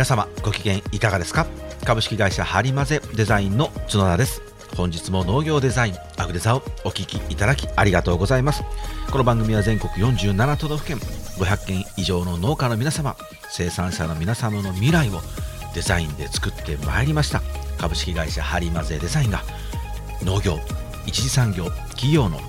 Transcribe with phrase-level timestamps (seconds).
[0.00, 1.46] 皆様ご機嫌いかがですか？
[1.84, 4.40] 株式会社ハリマゼデザインの角田です。
[4.74, 8.62] 本日も農業デザインアグデザをお聞きいただきありがとうございます。
[9.12, 10.96] この番組は全国47都道府県
[11.36, 13.14] 500件以上の農家の皆様
[13.50, 15.20] 生産者の皆様の未来を
[15.74, 17.42] デザインで作ってまいりました。
[17.76, 19.42] 株式会社ハリマゼデザインが
[20.24, 20.58] 農業
[21.04, 22.40] 一次産業企業の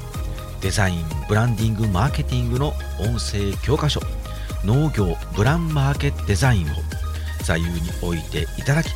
[0.61, 2.69] デザインブランディングマーケティングの
[3.01, 3.99] 音声教科書
[4.63, 6.75] 農業ブランマーケットデザインを
[7.41, 8.89] 座右に置いていただき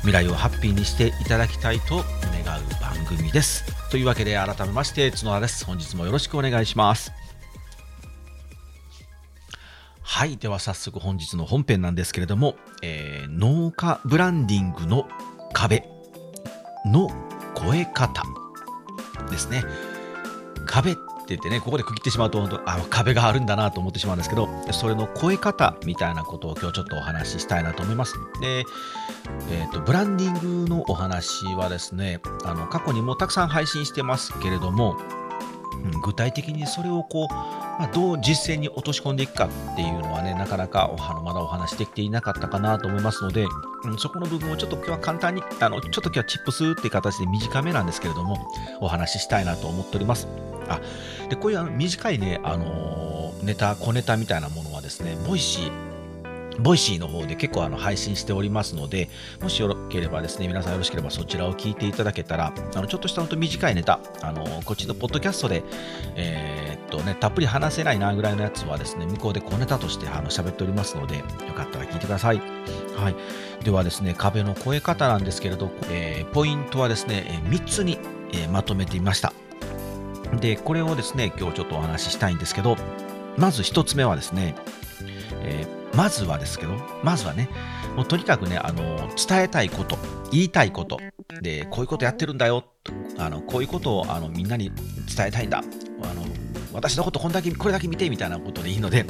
[0.00, 2.04] 未来をハッピーにしていただきたいと
[2.44, 3.64] 願う番組です。
[3.90, 5.64] というわけで改めまして角田です。
[5.64, 7.12] 本日もよろしくお願いします。
[10.02, 15.06] はいでは早速本日の本編なんですけれども、えー、農家ブランディングの
[15.52, 15.88] 壁
[16.86, 17.08] の
[17.54, 18.22] 超え方
[19.30, 19.64] ですね。
[20.66, 20.96] 壁
[21.28, 28.64] って言ってねここで区切ってしまうと本当あ壁があるんだなと思ってしまうんですけどそれの超え方みたいなことを今日ちょっとお話ししたいなと思いますで、
[29.50, 34.96] えーと、ブランディングのお話はですねあの過去にもたくさん配信してますけれども、
[35.84, 43.46] うん、具体的にそれをこうまあ、どう実践に落とし込んでいくかっていうのはね、なかなかあのまだお話できていなかったかなと思いますので、
[43.84, 50.47] うん、そこの部分をちょっと今日は簡単に、あのちょっと今日はチップスっていう形で短めなんですけれども、お話ししたいなと思っております。
[50.68, 50.80] あ
[51.28, 59.08] でこういう短いね、あのネタ、小ネタみたいなものはですね、 Voicy、Voicy の方で結構あの配信しておりますので、
[59.40, 65.62] もしよろければですね、皆さんよろしければそちらを聞いていただけたら、あのちょっとした本当短いネタ、あのこっちのポッドキャストで、
[66.16, 71.24] えー、っとね、たっぷり話せないなぐらいのやつはですね、向こうで小ネタとしてあの喋っておりますので、よ
[71.54, 72.42] かったら聞いてください。
[72.96, 73.16] はい。
[73.64, 77.98] ではですね、壁の越え方なんですけれど、えー、ポイントはですね、3つに、
[78.32, 79.32] え、まとめてみました。
[80.40, 82.76] で、これをですね、今日ちょっとお話ししたいんですけど、
[83.36, 84.54] まず1つ目はですね、
[85.42, 87.48] えーまずはですけど、まずはね、
[87.96, 89.98] もうとにかくね、あの、伝えたいこと、
[90.30, 90.98] 言いたいこと、
[91.40, 92.64] で、こういうことやってるんだよ、
[93.18, 94.70] あのこういうことをあのみんなに
[95.14, 96.24] 伝えたいんだ、あの
[96.72, 99.06] 私のことこんだけ、これだけ見てみたいなことでいいので、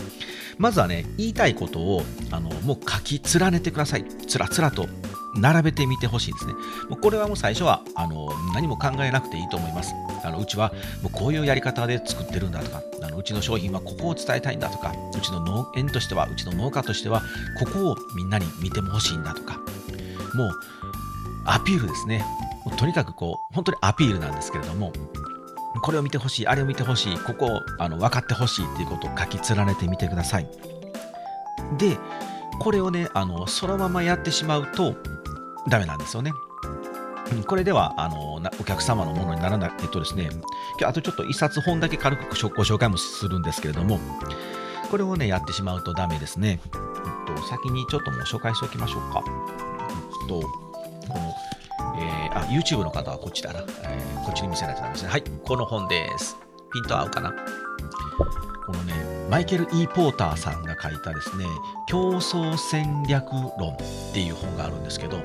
[0.57, 4.05] まずはね、言いたいことをあのもう書き連ねてください。
[4.05, 4.89] つらつらと
[5.39, 6.53] 並べてみてほしいですね。
[6.89, 9.95] もうこれはもう最初はあの何も考えなくていいと思います。
[10.25, 10.73] あのうちは
[11.03, 17.23] もうこういうやり方で作ってるんだとか、あのうちの商品はここを伝えたいんだとか、うちの農園としては、うちの農家としては、
[17.59, 19.59] ここをみんなに見ても欲しいんだとか、
[20.35, 20.51] もう
[21.47, 22.25] アピールですね。
[22.77, 24.93] とにかくこう、本当にアピールなんですけれども、
[25.83, 30.49] これを見てほしい、あれを見てほしい、ここをあの分かってほしいっていうことを書き連ねてみてください。
[31.79, 31.97] で、
[32.61, 34.97] これをね、あのそのままやってしまうと
[35.69, 36.33] ダメなんですよね。
[37.47, 40.31] これではあのお客様のものにならない、えっとですね、
[40.85, 42.35] あとちょっと一冊本だけ軽くご
[42.65, 44.01] 紹介もするんですけれども、
[44.91, 46.59] これをね、やってしまうとダメですね。
[47.29, 49.23] えっと、先にちょっともう紹介しておきましょうか。
[50.23, 51.35] えっと、この、
[51.99, 53.61] えー、あ、YouTube の方はこっちだな。
[53.61, 55.11] えー、こっちに見せないとダメですね。
[55.11, 56.39] はい、この本です。
[56.73, 57.35] ピント合うかな？
[58.67, 58.95] このね、
[59.31, 61.45] マイケル・ E・ ポーターさんが書いたですね、
[61.89, 63.77] 競争戦略論っ
[64.15, 65.23] ていう本があるんですけど、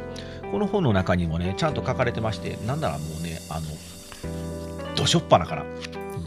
[0.54, 3.66] この本の中にもね、ちゃんと書かれてまして、なんならもうね、あの、
[4.96, 5.66] どしょっぱなから、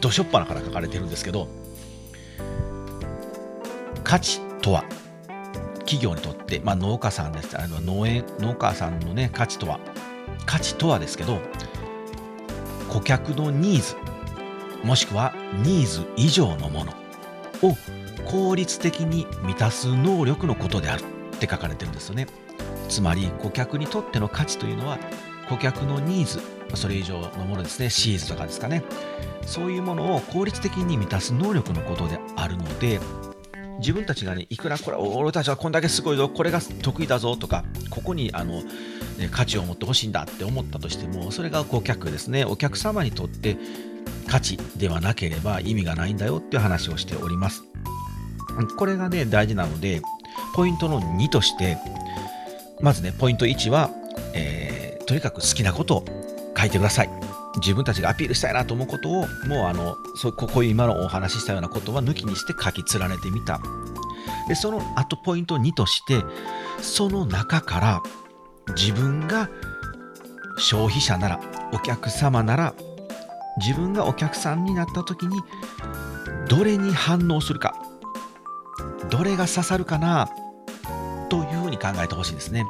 [0.01, 1.47] どしょっぱなから書かれてるんですけど、
[4.03, 4.83] 価値とは、
[5.85, 9.79] 企業にとって、まあ、農家さんです、あの農園農家さんのね、価値とは、
[10.45, 11.39] 価値とはですけど、
[12.89, 13.95] 顧客のニーズ、
[14.85, 15.33] もしくは
[15.63, 16.91] ニーズ以上のもの
[17.61, 17.77] を
[18.25, 22.27] 効率的に満たす能力のことであるって書かれてるんですよね。
[22.89, 24.97] つまり顧客にとっての価値というのは
[25.49, 26.41] 顧客のニーズ
[26.75, 28.83] それ以上のものですねシーズとかですかね。
[29.45, 32.99] そういうものを効率的に満たす能力のことであるので
[33.79, 38.61] 自分たちがねいくらこれ俺たちはこんだけすごいぞこれが得意だぞとかここにあの、
[39.31, 42.43] 価値を持ってほしいんだって思ったとしてもそれが顧客ですね。
[42.43, 43.57] お客様にとって
[44.27, 47.63] 価値ではなければ意味がないんだよっていう話をしております。
[48.77, 50.01] これがね大事なので
[50.55, 51.77] ポイントの2として
[52.81, 53.89] まずね、ポイント1は、
[54.33, 56.05] えー、とにかく好きなことを
[56.57, 57.09] 書いてください。
[57.57, 63.59] 自分たちがアピールしたいなと思うことを、もうあの、そここ今のお話ししたようなことは抜きにして書き連ねてみた。
[64.47, 66.23] で、その後ポイント2として、
[66.81, 68.03] その中から
[68.75, 69.49] 自分が
[70.57, 71.39] 消費者なら、
[71.73, 72.73] お客様なら、
[73.57, 75.41] 自分がお客さんになった時に、
[76.47, 77.75] どれに反応するか、
[79.09, 80.29] どれが刺さるかな
[81.29, 82.65] というふうに考えてほしいですね。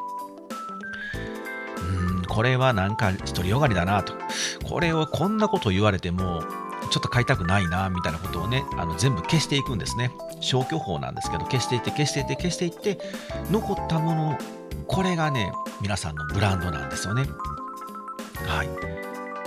[2.10, 4.14] うん、これはなんか独りよがりだなと。
[4.68, 6.44] これをこんなこと言われても、
[6.90, 10.12] ちょっと買いたくないな、みたいなことをね、あの全部消していくんですね。
[10.40, 13.00] 消去法なんですけど消していって消していって消していって
[13.52, 14.38] 残ったもの
[14.88, 15.52] これがね
[15.82, 17.26] 皆さんのブランドなんですよね
[18.46, 18.70] はい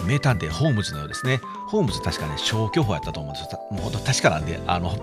[0.06, 4.96] 名探偵ホームズのようですねホームズ確かね消去法やったと思うんですよもう確かなんであの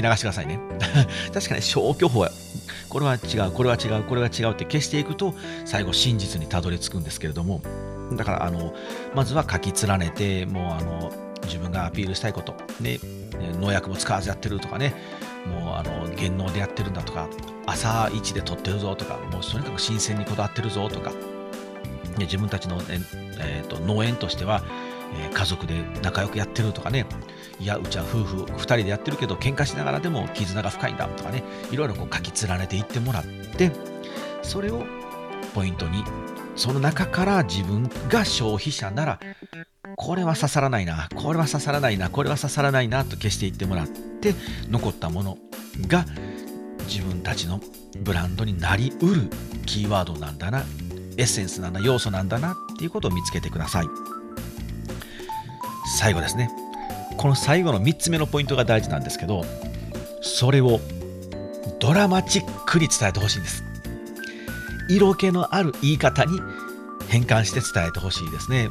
[0.00, 0.58] き流してくださいね。
[1.32, 2.30] 確かに消去法や
[2.88, 5.34] これは違うこれは違うこれは違うって消していくと
[5.64, 7.60] 最後真実にたどり着くんですけれども。
[8.12, 8.72] だからあの
[9.14, 11.12] まずは書き連ねてもうあの
[11.42, 13.00] 自分がアピールしたいこと、ね、
[13.60, 14.94] 農薬も使わずやってるとかね。
[15.46, 17.28] もうあの減農でやってるんだとか
[17.66, 21.12] 朝一で取ってるぞとかもうとにかく新鮮にこだわってるぞとか。
[22.18, 23.00] 自分たちの、ね
[23.40, 24.62] えーと、農園としては、
[25.14, 27.06] え、家族で仲良くやってるとかね。
[27.58, 31.42] いやうちは夫婦2人でやってるけど喧嘩しながらでも絆が深いんだとかね。
[31.70, 33.72] いろいろこう書き連ねていってもらって
[34.42, 34.84] それを
[35.54, 36.04] ポイントに
[36.54, 39.20] その中から自分が消費者なら
[39.96, 44.34] これは刺さらないなこれは刺さらないなこれは刺さらないなと消していってもらって
[44.68, 45.38] 残ったもの
[45.86, 46.04] が
[46.86, 47.60] 自分たちの
[48.00, 49.30] ブランドになりうる
[49.64, 50.64] キーワードなんだな
[51.16, 53.86] エッセンスなんだ要素なんだなっていうことを見つけてください。
[55.86, 56.50] 最後ですね。
[57.16, 59.42] この最後の3つ目のポイントが大事なんですけど
[60.20, 60.80] それを
[61.80, 63.64] ドラマチックに伝えてほしいんです。
[64.88, 66.40] 色気のある言い方に
[67.08, 68.68] 変換して伝えてほしいですね。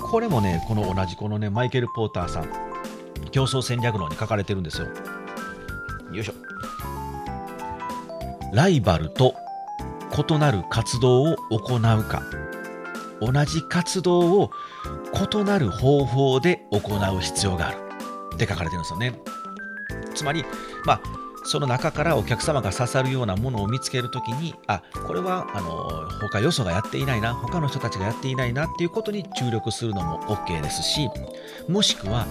[0.00, 2.48] これもねこの同じこのねマイケル・ポーターさん
[3.30, 4.88] 競争戦略論に書かれてるんですよ。
[6.12, 6.34] よいしょ。
[8.52, 9.34] ライバルと
[10.28, 12.22] 異なる活動を行うか。
[13.20, 14.50] 同じ活動を
[15.32, 17.78] 異なる方法で行う必要がある。
[18.34, 19.14] って書かれてるんですよね。
[20.14, 20.44] つまり
[20.84, 21.00] まあ
[21.44, 31.10] その中からお客様が刺さるようなものを見つけるときにあこれはあの他よそがやっていないな他の人たちがやっていないなっていうことに注力するのも OK ですし
[31.68, 32.26] もしくは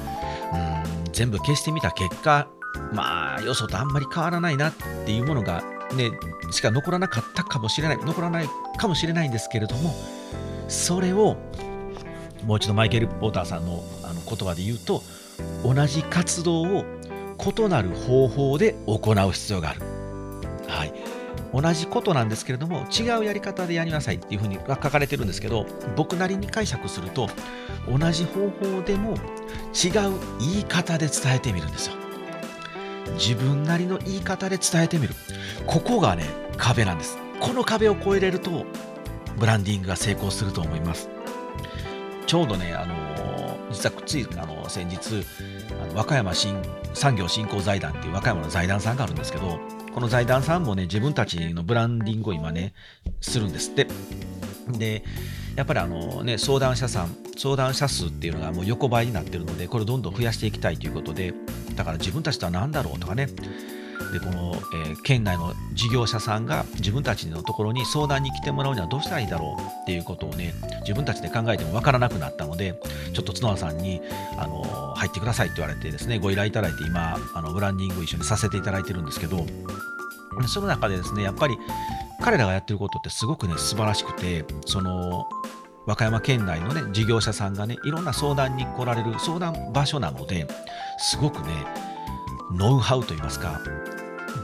[0.51, 2.47] うん全部消してみた結果
[2.91, 4.73] まあよそとあんまり変わらないなっ
[5.05, 5.63] ていうものが
[5.95, 6.11] ね
[6.49, 9.93] しか残らなかったかもしれない残らないかもしれないんですけれども
[10.67, 11.37] それを
[12.45, 15.01] もう一度マイケル・ポーターさんのあの言葉で言うと
[15.63, 16.85] 同じ活動を
[17.39, 19.81] 異なる方法で行う必要がある。
[20.67, 20.93] はい、
[21.53, 27.29] 同じことなんですけれども違うやり方でやりなさいっていうふうに書かれてるんですけど僕なりに解釈すると
[27.87, 29.15] 同じ方法でも
[29.73, 32.03] 違う言い方で伝えてみるんですよ。
[33.17, 35.13] 自分なりの言い方で伝えてみる。
[35.67, 36.25] ここがね、
[36.57, 37.17] 壁なんです。
[37.39, 38.65] この壁を越えれると、
[39.37, 41.09] ブランディングが成功すると思います。
[42.25, 43.03] ちょうどね、あの、
[43.73, 45.25] 実はついあの先日
[45.81, 46.55] あの和歌山新
[46.93, 49.59] 産業振興財団っていう和歌山の財団さんがあるんですけど
[49.93, 52.73] この財団さんもね自分たちのブランディングを今ね
[53.19, 53.87] するんですって
[54.69, 55.03] で
[55.55, 61.33] やっぱりあの、ね、相談者さん相談者数っていうのがもう横ばいになってるのでこれをどんどん増やしていきたいということで
[61.75, 63.27] だから自分たちとは何だろうとかね
[64.11, 72.79] でこの、えー、県内の事業者さんが自分たちのところに相談に来てもらうにはどうしたらいいだろうっていうことをね自分たちで考えても分からなくなったので
[73.13, 74.01] ちょっと角田さんに、
[74.37, 79.45] あの入ってくださいって言われてですねご依頼いただいて今あのブランディング一緒にさせていただいてるんですけど
[80.47, 81.57] その中でですねやっぱり
[82.21, 85.27] 彼らがやってることってすごくね素晴らしくてその
[85.85, 90.47] 和歌山県内のね事業者さんがねいろんな相談に来られる相談場所なので
[90.97, 91.49] すごくね
[92.53, 93.61] ノウハウといいますか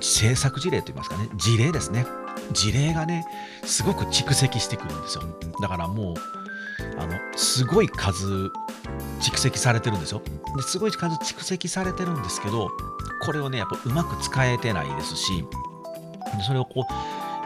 [0.02, 2.06] 制作事例といいますかね事例ですね。
[2.52, 3.26] 事例がね
[3.64, 5.24] すごく蓄積してくるんですよ。
[5.62, 6.16] だからもう
[6.98, 8.26] あのすごい数
[9.20, 10.22] 蓄積されてるんですよ。
[10.56, 12.70] ですごい数蓄積されてるんですけど
[13.22, 15.46] これをねやっぱうまく使えてないですし
[16.46, 16.94] それをこう、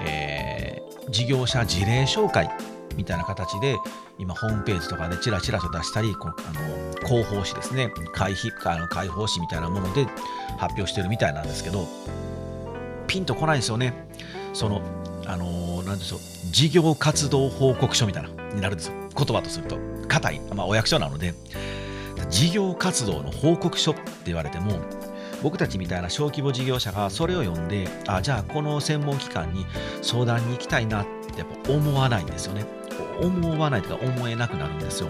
[0.06, 2.50] えー、事業者事例紹介
[2.96, 3.78] みたいな形で
[4.18, 7.92] 今ホームページとかでチラチラと出したりこあの広報誌ですね。
[8.14, 8.34] 開
[8.66, 10.06] あの開放誌みたいなもので
[10.58, 11.88] 発表してるみたいなんですけど
[13.08, 14.08] ピンとこないんですよね。
[14.54, 14.82] その
[15.26, 16.20] あの何でしょう
[16.52, 18.94] 事業活動報告書みたいなになるんですよ。
[19.16, 19.78] 言葉とすると。
[20.08, 21.34] 硬い、まあ、お役所なので。
[22.30, 24.80] 事業活動の報告書って言われても
[25.44, 29.66] 僕たちみたいな小規模事業者がそれを読んであじゃあこの専門機関に
[30.02, 32.66] 相談に行きたいなってやっぱ思わないんですよね。
[33.22, 35.10] 思わないとか思えなくなるんですよ。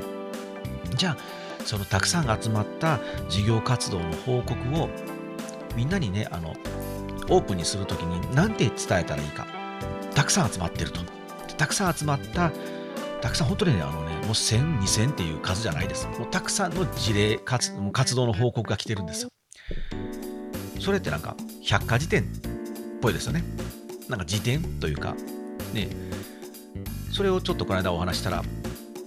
[0.95, 1.17] じゃあ
[1.65, 4.89] そのたくさん集まった事業活動の報告を
[5.75, 6.53] みんなにねあの
[7.29, 9.47] オープンにするときに何て伝えたらいいか。
[10.13, 10.99] たくさん集まってると。
[11.57, 12.51] たくさん集まった
[13.21, 16.07] たくさん本当にねあのねもう1000、2000っていう数じゃないです。
[16.19, 19.29] もうたくさんの事例活活動の報告が来てるんですよ。
[20.79, 22.25] それってなんか百科事典っ
[23.01, 23.43] ぽいですよね。
[24.09, 25.15] なんか辞典というか
[25.73, 25.87] ね。
[27.13, 28.43] それをちょっとこの間お話したら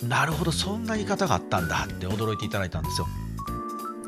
[0.03, 3.07] なるほどそんな言い方があったんだって驚いていただいたんですよ。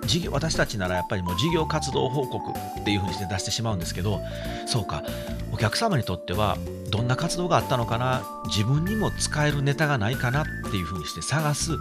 [0.07, 4.21] 事業私たちならやっぱりもう事業活動報告っていうふうにして出してしまうんですけど
[4.67, 5.05] そうか
[5.53, 6.57] お客様にとっては
[6.91, 11.73] どんな活動があったのかな自分にも使えるネタがないかなっていうふうにして探す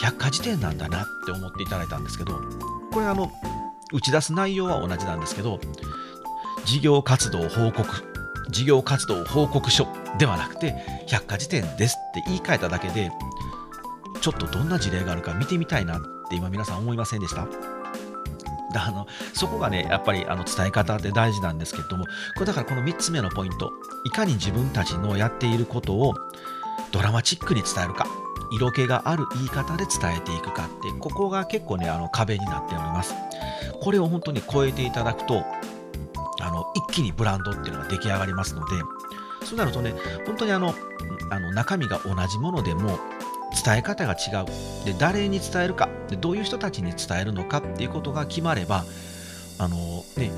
[0.00, 2.40] 百科事典なんだなって思っていただいたんですけど
[2.92, 3.32] これあの
[3.92, 5.58] 打ち出す内容は同じなんですけど
[6.64, 8.11] 事業活動報告
[8.50, 9.86] 事業活動報告書
[10.18, 10.74] ではなくて
[11.06, 13.10] 百科事典ですって言い換えただけで
[14.20, 17.46] ちょっとどんな事例があるか見てみたいなって今皆さん思いませんでした？
[18.74, 23.70] あのそこがねやっぱりあの伝え方で大事なんですけれどもこれだからこの3つ目のポイント
[24.04, 26.14] いかに自分たちのやっていることを
[26.90, 28.06] ドラマチックに伝えるか
[28.50, 33.14] 色気がある言い方で伝えていくかってここが結構ねあの壁になっております。
[33.80, 35.44] これを本当に超えていただくと
[36.42, 38.76] あの一気にブランドっていうのが出来上がりますので
[39.44, 39.94] そうなるとね
[40.26, 40.74] 本当にあの
[41.30, 42.98] あの中身が同じものでも
[43.64, 44.46] 伝え方が違う。
[44.84, 48.84] で誰に伝えるかでどういう人たちに伝えるのかっていうことが決まれば
[49.58, 49.76] あの、
[50.16, 50.30] ね、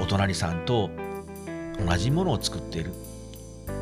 [0.00, 0.90] お隣さんと
[1.84, 2.92] 同じものを作っている、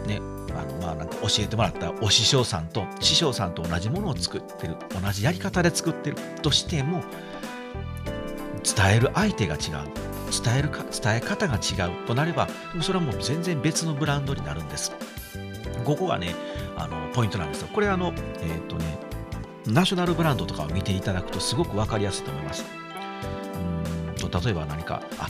[0.07, 0.19] ね
[0.57, 4.77] あのまあ、なんか教えてもらったお師匠さんと師匠さんと同じものを作ってる。
[5.01, 7.03] 同じやり方で作ってるとしても
[8.65, 9.61] 伝える相手が違う。
[10.31, 12.49] 伝えるか伝え方が違うとなれば
[12.81, 14.93] それはもう全然別のブランドになるんです。
[15.85, 16.35] ここがね
[16.77, 17.69] あのポイントなんですよ。
[17.73, 18.99] これあの、えっ、ー、とね、
[19.67, 22.65] ナショナルブランドとかを見ていただくとすごく分かりやすいと思います。
[24.23, 25.29] うんと例えば何か、あ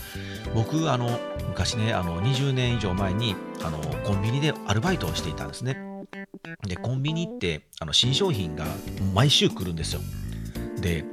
[0.54, 5.76] 僕あの、昔ね、あの20年以上前にあのコンビニでアルバイトをしていたんですね。
[6.66, 8.64] で、コンビニってあの新商品が
[9.14, 10.00] 毎週来るんですよ。
[10.80, 11.04] で、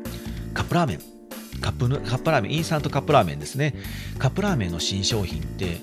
[0.53, 0.99] カップラーメン、
[1.61, 3.73] カップカップラーメン、インスタントカップラーメンですね。
[4.19, 5.77] カップラーメンの新商品って、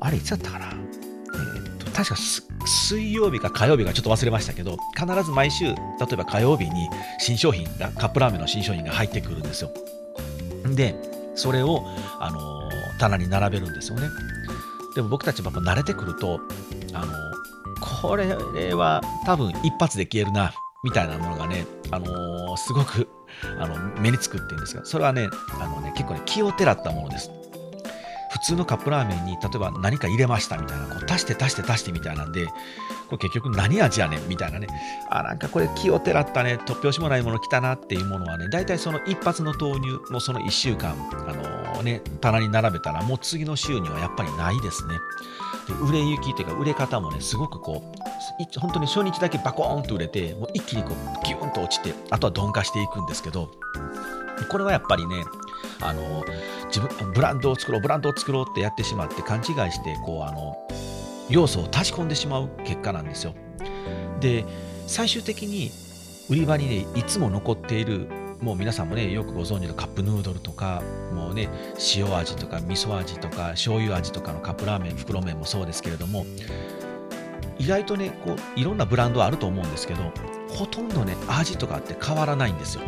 [0.00, 2.16] あれいつだったかな、えー、と確か
[2.66, 5.74] 水曜日か火曜日かちょっと忘れましたけど、必ず毎週、例
[6.12, 9.70] えば火曜日に新商品が、カップラーメンの新商品が入ってくるんですよ。
[10.74, 10.94] で、
[11.34, 11.84] それを、
[12.18, 14.08] あのー、棚に並べるんですよね。
[14.94, 16.40] でも僕たちも慣れてくると、
[16.92, 23.08] あのー、これは多分一発で消えるな、みたいなものがね、あのー、すごく
[23.58, 25.28] あの目につくっていうんですが、それはね、
[25.60, 27.30] あのね結構ね、気をてらったものです。
[28.30, 32.46] 普通のカップラーメンに例えば何か入れましたみたいなこう足して足して足してみたいなんで
[33.08, 34.66] これ結局何味やねんみたいなね。
[35.08, 36.58] あなんかこれ気をてらったね。
[36.66, 40.94] 突拍子もないもの来たなっていうものはね大体その一発の投入もその1週間
[41.26, 44.98] あの、ね棚に並べたらもう次の週にはやっぱりないですね。
[45.66, 47.97] で売れ行きというか売れ方もねすごくこう
[48.58, 53.50] 本当に初日だけバコーンと売れてもう一気にこうギューンと落ちてあとは鈍化していくんですけど
[54.50, 55.24] これはやっぱりね
[55.80, 56.24] あの
[56.66, 60.56] 自分ブランドを作ろうブランドを作ろうってやってしまって勘違いしてこうあの
[61.28, 63.34] 要素を足し込んでしまう結果なんですよ。
[64.20, 64.44] で
[64.86, 65.70] 最終的に
[66.30, 68.08] 売り場にねいつも残っている
[68.40, 70.82] もう皆さんもねよくご存知のカップヌードルとか
[71.12, 71.48] もうね
[71.96, 76.24] 塩味とか味噌味とか醤油味とかのカップラーメン袋麺もそうですけれども
[77.58, 80.12] 意外とねこういろんなブランドはあると思うんですけど
[80.48, 82.82] ほとんどね味とかって変わらないんですよ。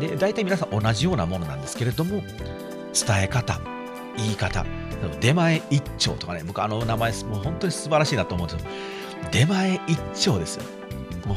[0.00, 3.60] で大体皆さん同じようなものなんですけれども伝え方
[4.16, 4.66] 言い方
[5.20, 8.70] 出前一丁とかね僕あの名前もう本当に素晴らしいなと思うんですよ
[9.30, 10.64] 出前一丁ですよ
[11.26, 11.36] もう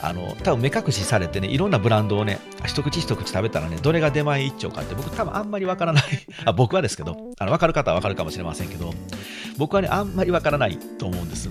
[0.00, 6.04] あの多分目隠しされてねいろんなブランドをね一口一口食べたらねどれが出前一丁かって僕多分あんまりわからない。
[6.44, 8.94] あ僕はですけどあの分かる方は分かるかもしれませんけど
[9.56, 11.48] 僕はねあんまりわからないと思うんです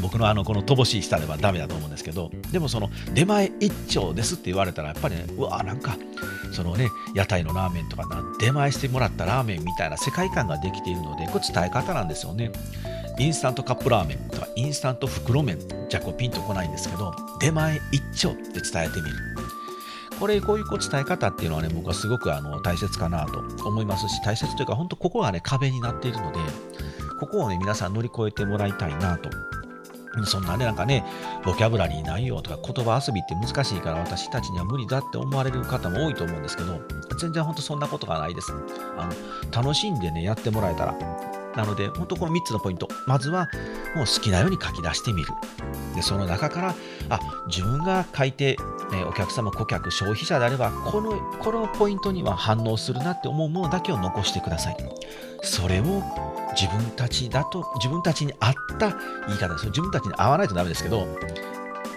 [0.00, 5.96] 僕のあのこの乏しい舌ではダメだと思うんですけどでもその出前一丁ですって言われたらやっぱりねうわなんか
[6.52, 12.52] そのね屋台のラーメンとかな出前してもらったラーメンみたいな世界観ができているのでこれ伝え方なんですよね。
[13.18, 15.58] インスタントカップラーメンとかインスタント袋麺
[15.90, 19.16] じゃこうピンとこないんですけど出前一丁って伝えてみる。
[20.18, 26.38] これこういうこう伝え方っていうのはね僕はすごくあの大切かなと思いますし大切というか本当ここがね壁になっているので
[27.18, 29.30] ここをね皆さん乗り越えてもらいたいなと
[30.24, 31.04] そんなね、なんかね、
[31.44, 36.80] ボキャブラリーないよとか、言葉遊びって難しいから私たちには無理だって思われる方も多いと思うんですけど、
[37.18, 38.52] 全然本当そんなことがないです。
[38.96, 39.12] あの
[39.52, 40.94] 楽しんでね、やってもらえたら。
[41.56, 42.88] なので、本当この3つのポイント。
[43.06, 43.48] まずは、
[43.96, 45.28] もう好きなように書き出してみる。
[45.94, 46.74] で、その中から、
[47.08, 48.56] あ、自分が書いて、
[48.92, 54.76] ね、お客様、顧客、消費者であれば、この、このポイントには反応するなって思うものだけを残してください。
[55.42, 56.02] それを
[56.60, 58.90] 自分たちだと自分たちに合った
[59.28, 59.66] 言い方です。
[59.66, 61.08] 自分たちに合わないとダメですけど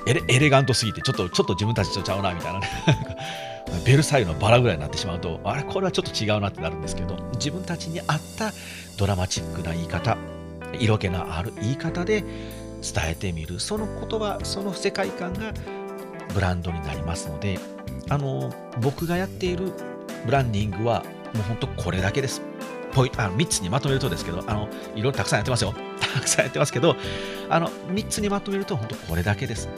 [0.06, 2.68] エレエレガントすぎてちょっとちょっと自分たちとちゃうなみたいなね。
[3.86, 8.54] ベルサイユのバラぐらいになってしまうとあれこれはちょっと違うなってなるんですけど自分たちに合った
[8.98, 10.18] ドラマチックな言い方
[10.80, 12.32] 色気のある言い方で伝
[13.10, 13.60] えてみる。
[13.60, 15.54] その言葉その世界観が
[16.34, 17.60] ブランドになりますので
[18.10, 19.74] あの僕がやっている
[20.26, 21.04] ブランディングは
[21.34, 22.53] もう本当これだけです。
[22.94, 25.74] ポイあの3つにまとめるとですけど、あのいろいろたくさんやってますよ。
[26.14, 26.96] たくさんやってますけど、
[27.50, 29.70] あの3つにまとめると本当これだけです。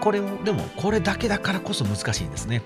[0.00, 2.62] これを、でもこれだけだからこそ難しいんですね。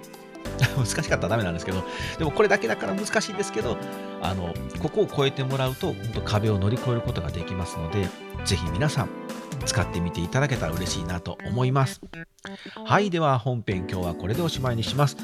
[0.77, 1.83] 難しかったらダメなんですけど、
[2.19, 3.77] でもこれだけだから難しいんですけど、
[4.23, 8.09] あのここを超えてもらうと、本当壁を乗り越えることができますので、
[8.45, 9.09] ぜひ皆さん、
[9.65, 12.01] 使ってみていただけたら嬉しいなと思います。
[12.85, 15.17] はい、では本編今日はこれでおしまいにします。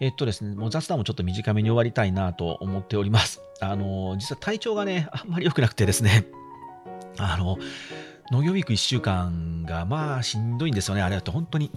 [0.00, 3.40] えっとですね、もう雑談もちょっと短めに終わりたいなと思っております。
[3.60, 6.26] あの、実は体調がね、あんまり良くなくてですね、
[7.18, 7.56] あの、
[8.30, 11.70] 農業ウィーク1週間がまあしんどいんですよね、あれだと本当に、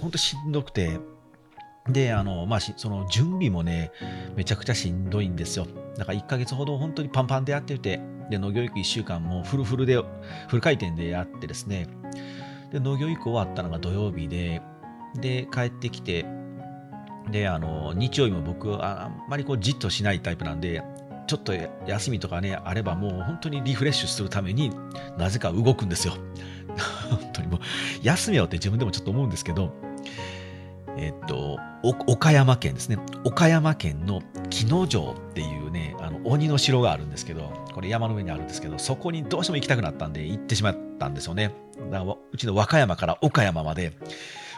[0.00, 0.98] 本当しんどくて、
[1.88, 3.92] で、あの、まあ、その準備もね、
[4.36, 5.66] めちゃくちゃしんどいんですよ。
[5.96, 8.00] だから1ヶ月ほど本当にパンパンでやってて、
[8.30, 9.96] で、農業ウィーク1週間もフルフルで、
[10.48, 11.88] フル回転でやってですね、
[12.72, 14.62] で、農業ウィーク終わったのが土曜日で、
[15.14, 16.26] で、帰ってきて、
[17.30, 20.82] で、あの、日曜日も僕、あんまりこうじっとしないタイプなんで、
[21.26, 21.52] ちょっと
[21.86, 24.72] 休みとかね、あればもう本当にリフレッシュするために
[25.16, 26.14] なぜか動くんですよ。
[27.08, 27.60] 本当にもう、
[28.02, 29.72] 休めよって自分でもちょっと思うんですけど、
[30.96, 32.98] えっと、岡山県ですね。
[33.24, 41.54] 岡山県の木野城っていうね、あの鬼の城があるんですけど、これ山の上にあるんですけど、そこにどうしても行きたくなったんで行ってしまったんですよね。
[41.90, 43.92] だからうちの和歌山から岡山まで、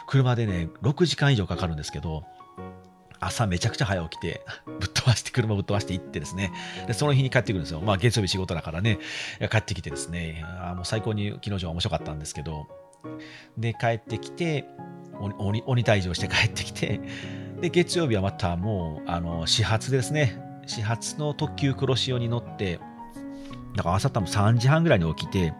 [0.07, 2.23] 車でね、6時間以上かかるんですけど、
[3.25, 6.51] 朝めちゃくちゃ早起きて、 ぶっ飛ばして、車ぶっ飛ばして行ってですね、
[6.87, 7.81] でその日に帰ってくるんですよ。
[7.81, 8.99] まあ月曜日仕事だからね、
[9.51, 12.67] 帰ってきてですね、あもう最高に昨日は面白かったんですけど、
[13.57, 14.65] で、帰ってきて、
[15.19, 16.99] 鬼鬼退場して帰ってきて、
[17.61, 20.37] で、月曜日はまたもう、あの、始発ですね。
[20.65, 22.79] 始発の特急黒潮に乗って、
[23.75, 25.53] だから朝多分3時半ぐらいに起きて、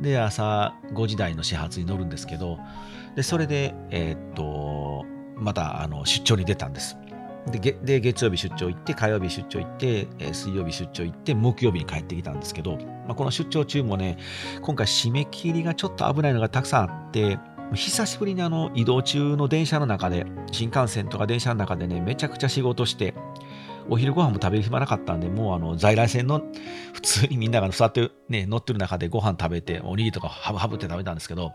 [0.00, 2.58] で、朝5時台の始発に乗るんですけど、
[3.14, 5.04] で、それで、えー、っと、
[5.36, 6.96] またあの出張に出たんです。
[7.50, 14.16] で月曜日出張行って火曜日出張行って水曜日出張行って木曜日に帰ってきたんですけど、まあ、この出張中もね
[14.60, 17.40] 今回締め切りがちょっと危ないのがたくさんあって
[17.74, 23.14] 久しぶりにあの移動中の電車の中で新幹線とか電車の中でねめちゃくちゃ仕事して
[23.88, 26.42] お昼ご飯も食べる暇なかったんでもうあの在来線の
[26.92, 31.52] 普通にみんなが座ってね乗ってる中でご飯食べておにぎりとかハブハブって食べたんですけど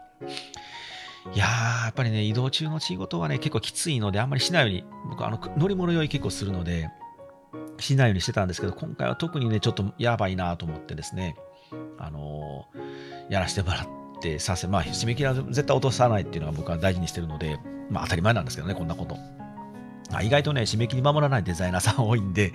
[1.34, 6.90] いやー、やっぱりね、移動中の仕事はね、結構きついので、あんまりしないように、僕、あの、乗り物用意結構するので、
[7.80, 11.36] しないようにしてたんですけど、今回は特にね、ちょっとやばいなと思ってですね、
[11.98, 13.88] あのー、やらせてもらっ
[14.22, 17.60] てさせ、まあ、締め切りは絶対落とさないっていうのが僕は大事にしてるので、
[17.90, 19.18] まあ、当たり前なんですけどね、こんなこと。
[20.24, 22.54] 意外とね、締め切り守らないデザイナーさん多いんで、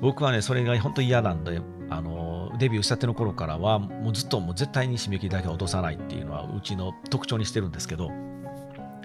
[0.00, 1.60] 僕はね、それが本当に嫌なんで、
[1.90, 8.10] あの、デビューしたての頃からは、もうずっともう絶対に締め切りだけは落とさないっていうのは、うちの特徴にしてるんですけど、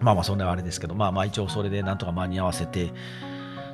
[0.01, 2.91] まあまあ、そんなあれですけど、まあまあ、一応それでなんとか間に合わせて、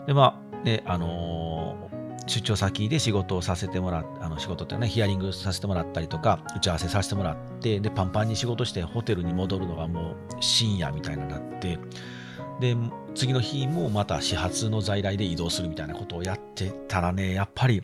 [0.08, 1.90] で、まあ、ね、あの
[2.28, 11.80] 出張先で仕事をさせてもらっあの仕事ってね、ヒアリングさせてもらったりとか、打ち合わせさせてもらって、で、パンパンに仕事してホテルに戻るのがもう深夜みたいになって、
[12.62, 12.78] で、
[13.16, 17.82] 次の日もまた始発の在来で移動するみたいなことをやってたらね、やっぱり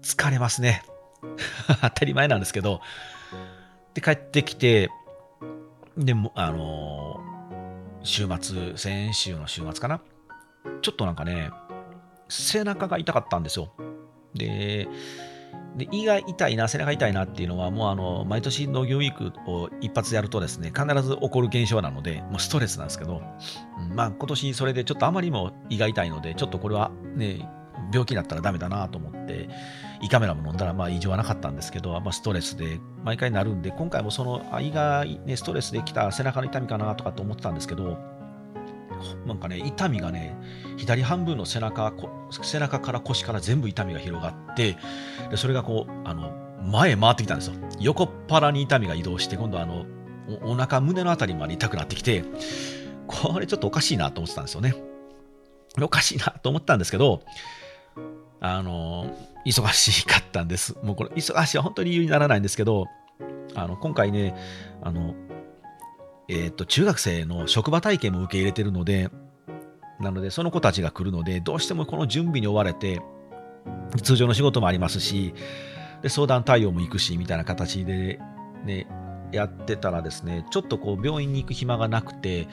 [0.00, 0.84] 疲れますね。
[1.82, 2.80] 当たり前なんですけど。
[3.92, 4.90] で、帰ってきて、
[5.98, 10.00] でも、あのー、週末、先週の週末かな。
[10.82, 11.50] ちょっとなんかね、
[12.28, 13.72] 背中が痛かったんですよ。
[14.34, 14.86] で、
[15.76, 23.22] で胃が痛いな、背中痛いなっていうのは、もうあの毎年農業ウィークを一発やるとですね、必ず起こる現象なので、もうストレスなんですけど、
[23.78, 27.48] うん、まあ今年それでちょっとあまりにも胃が痛いので、ちょっとこれはね、
[27.92, 29.48] 病気になったらダメだなと思って、
[30.02, 37.98] 胃カメラも飲んだらまあ異常はなかったんですけど、まあ、ストレスで毎回なるんで、今回もその胃が、ね、ストレスできた背中の痛みかなとかと思ってたんですけど、
[39.26, 40.36] なんかね、痛みがね、
[40.76, 41.92] 左半分の背中、
[42.42, 44.76] 背中から腰から全部痛みが広がって、
[45.30, 46.32] でそれがこう、あの、
[46.62, 47.54] 前回ってきたんですよ。
[47.80, 49.86] 横っ腹に痛みが移動して、今度あの、
[50.44, 52.24] おお腹、胸のあたりまで痛くなってきて、
[53.06, 54.74] これちょっとおかしいなと思ってたんですよね。
[55.80, 57.22] おかしいなと思ったんですけど、
[58.40, 59.14] あの、
[59.46, 60.76] 忙しかったんです。
[60.82, 62.86] もうこれ、忙しいは本当に理由にならないんですけど、
[63.54, 64.34] あの、今回ね、
[64.82, 65.14] あの、
[66.32, 69.10] えー、と中学生の職場体験も受け入れてるので、
[69.98, 73.02] なので、その子たちが来るので、どうしてもこの準備に追われて、
[74.04, 75.34] 通常の仕事もありますし、
[76.02, 78.20] で相談対応も行くし、みたいな形で、
[78.64, 78.86] ね、
[79.32, 82.46] やってたらですね、ちょっとこう病院に行く暇がなくて、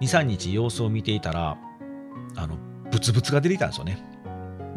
[0.00, 1.58] 2、3日様子を見ていたら、
[2.34, 2.56] あの、
[2.90, 4.02] ブツブツが出てきたんですよね。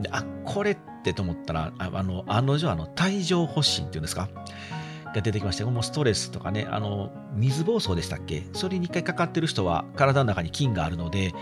[0.02, 4.28] で、あ、これってと思ったら、あの、案の定、あの、帯状発疹っていうんですか、
[5.16, 8.44] が出てきまして、もうストレスとかね、あの、水疱瘡でしたっけ？
[8.54, 11.34] それに一回かかってる人は体の中に菌があるので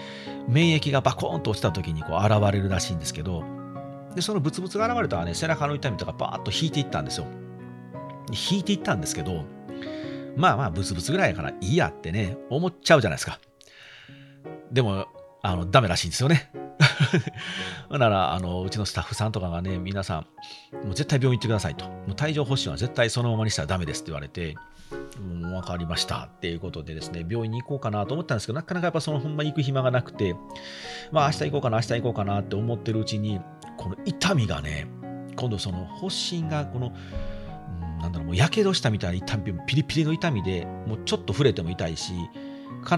[0.48, 3.44] 免疫がバコーンと落ちた時にこう現れるらしいんですけど
[4.16, 7.28] でそのブツブツが現れたらね背中の痛みとかバーッと引いていったんですよ。
[8.52, 9.46] 引いていったんですけど
[10.36, 13.40] まあまあブツブツぐらいやからいいやってね思っちゃうじゃないですか。
[14.72, 15.08] でも
[15.42, 16.52] あのダメらしいんですよね。
[17.92, 20.22] ならあのうちのスタッフさんとかがね皆さん
[20.86, 21.86] もう絶対病院行ってくださいと。
[21.86, 24.56] もう帯状疱疹は絶対そのままにしたらダメですって言われて
[25.20, 30.36] もう分かりましたっていうことでですね病院に行こうかなと思ったんですけどなかなかやっぱそのほんまに行く暇がなくて
[31.12, 33.40] まあ明日行こうかな明日行こうかなって思ってるうちに
[33.78, 34.88] この痛みがね
[35.36, 36.94] 今度その発疹がこの
[38.02, 42.14] なんだろうもうやけどしたみたいな痛みピリピリの痛みでもうちょっと触れても痛いし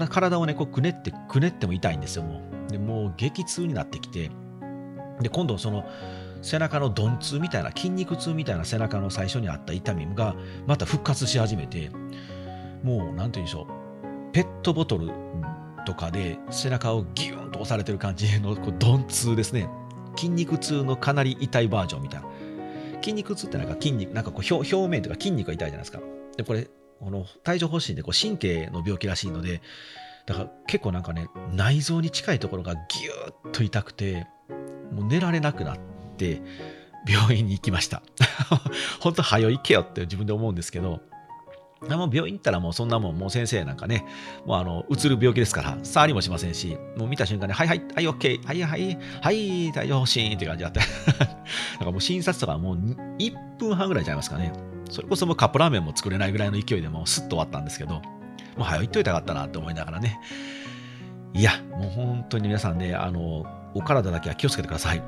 [0.00, 2.70] 体をねこうくねってくねっても痛いんですよもう。
[2.70, 4.30] でもう激痛になってきて。
[5.20, 5.84] で今度その
[6.40, 10.34] 背中の鈍痛みたいな筋肉痛みたいな背中の最初にあった痛みが
[10.66, 11.90] また復活し始めて
[12.82, 14.32] もう何て言うんでしょう。
[14.32, 15.10] ペットボトル
[15.84, 19.68] とかで背中をギューンと押されてる感じのこう鈍痛ですね。
[20.16, 22.28] 筋肉痛のかなり痛いバージョンみたいな。
[23.02, 26.00] 筋肉痛ってなんか筋肉なんかこう表面とか筋肉が痛いじゃないですか。
[26.36, 26.68] でこれ
[27.02, 29.60] この帯状疱疹でこう神経の病気らしいので
[30.24, 34.28] だから結構なんかね内臓に近いところがギューッと痛くて
[34.92, 35.78] もう寝られなくなっ
[36.16, 36.40] て
[37.08, 38.02] 病院に行きました
[39.00, 41.00] 本当早行けよって自分で思うんですけど
[41.88, 44.06] もう病院行ったらもうそんなもん、もう先生なんかね、
[44.46, 50.80] もうあの、うつる病気ですから、触りもしませんし、もう見た瞬間に、はいはい、はい、オッケー、はいはい、はい、大丈夫、シーンって感じだった。
[51.80, 52.76] なんかもう診察とかもう
[53.18, 54.52] 1分半ぐらいちゃいますかね。
[54.92, 58.02] それこそもうカップラーメンも作れないぐらいの勢いでもうスッと終わったんですけど、も
[58.58, 60.20] う早いっといたかったなって思いながらね。
[61.32, 65.02] いや、もう本当に皆さんね、あの、お体だけは気をつけてください。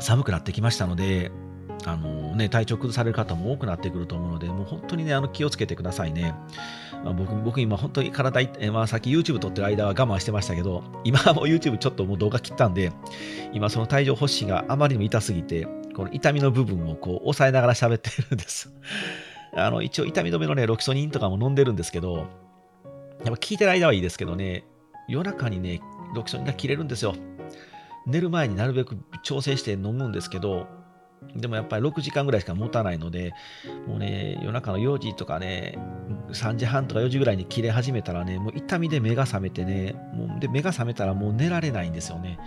[0.00, 1.30] 寒くなってきましたので、
[1.84, 6.34] あのね、体調崩される方も多くなってくると思うので、もう本当にね、あの気をつけてくださいね。
[7.04, 12.92] まあ、僕僕今本当に体、まあ、さっき YouTube 撮ってる間は我慢してましたけど、今はもう YouTube ちょっともう動画切ったんで、
[13.52, 18.72] 今その帯状疱疹があまりにも痛すぎて、この痛みの部分をこう抑えながら喋ってるんです。
[19.54, 22.26] あの一応痛み止めのね、ロキソニンとかも飲んでるんですけど、やっ
[23.24, 24.64] ぱ聞いてる間はいいですけどね、
[25.08, 25.80] 夜中にね、
[26.14, 27.14] ロキソニンが切れるんですよ。
[28.06, 30.66] 寝る前になるべく調整して飲むんですけど、
[31.34, 33.32] でもやっぱり6時間ぐらいしか持たないので、
[33.86, 35.78] もうね、夜中の4時とかね、
[36.30, 42.38] 3時半とか4時ぐらいに切れ始めたらね、もう痛みで目が覚めてね、もうで目が覚めたらもう寝られないんですよね。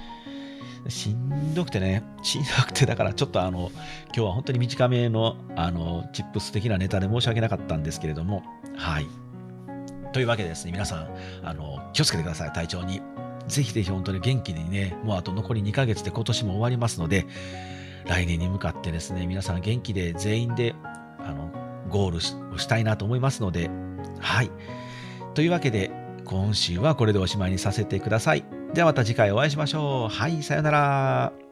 [0.90, 3.72] しんどくてね、しんどくて、だからちょっとあの、
[4.08, 8.44] 今日は本当に短めの、あの、チップス的なネタで申し訳なかったんですけれども、
[8.76, 9.08] はい。
[10.12, 11.10] というわけでですね、皆さん、
[11.44, 13.02] あの、気をつけてください、体調に。
[13.48, 17.28] ぜひぜひ本当に元気にね、もうあと残り2ヶ月で今年も終わりますので、
[18.06, 20.76] 来年に向かってですね、皆さん元気で全員で
[21.20, 21.52] あの
[21.90, 23.70] ゴールをしたいなと思いますので、
[24.20, 24.52] はい。
[25.34, 25.92] というわけで、
[26.26, 28.46] 今週はこれでおしまいにさせてください。
[28.74, 30.14] ではまた次回お会いしましょう。
[30.14, 31.51] はい、さようなら。